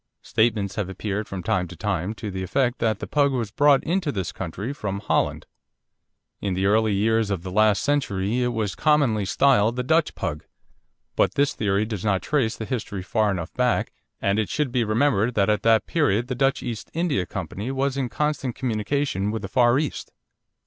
[0.23, 3.83] Statements have appeared from time to time to the effect that the Pug was brought
[3.83, 5.45] into this country from Holland.
[6.39, 10.43] In the early years of the last century it was commonly styled the Dutch Pug.
[11.15, 14.83] But this theory does not trace the history far enough back, and it should be
[14.83, 19.43] remembered that at that period the Dutch East India Company was in constant communication with
[19.43, 20.11] the Far East.